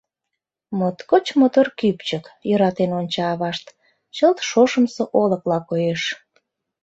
[0.77, 3.65] —Моткоч мотор кӱпчык,— йӧратен онча авашт,—
[4.15, 6.01] чылт шошымсо олыкла коеш.